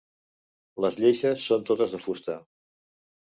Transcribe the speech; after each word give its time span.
Les 0.85 0.95
lleixes 1.03 1.43
són 1.51 1.67
totes 1.71 1.93
de 1.97 1.99
fusta. 2.07 2.39